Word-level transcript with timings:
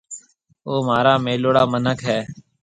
اَي 0.67 0.77
مهارا 0.87 1.13
ميلوڙا 1.25 1.63
مِنک 1.71 1.99
هيَ۔ 2.07 2.19